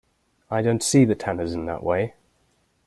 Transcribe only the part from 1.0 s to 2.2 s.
the Tanners in that way.